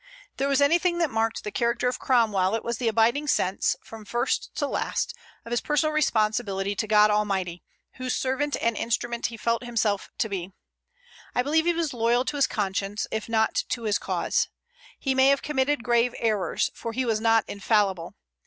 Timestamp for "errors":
16.17-16.71